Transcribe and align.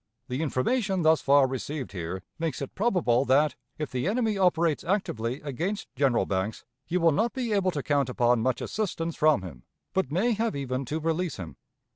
The 0.29 0.41
information 0.41 1.03
thus 1.03 1.21
far 1.21 1.45
received 1.45 1.91
here 1.91 2.23
makes 2.39 2.59
it 2.59 2.73
probable 2.73 3.23
that, 3.25 3.55
if 3.77 3.91
the 3.91 4.07
enemy 4.07 4.35
operates 4.35 4.83
actively 4.83 5.41
against 5.41 5.93
General 5.95 6.25
Banks, 6.25 6.65
you 6.87 6.99
will 6.99 7.11
not 7.11 7.33
be 7.33 7.53
able 7.53 7.69
to 7.69 7.83
count 7.83 8.09
upon 8.09 8.41
much 8.41 8.61
assistance 8.61 9.15
from 9.15 9.43
him, 9.43 9.61
but 9.93 10.11
may 10.11 10.31
have 10.31 10.55
even 10.55 10.85
to 10.85 10.99
release 10.99 11.35
him. 11.37 11.55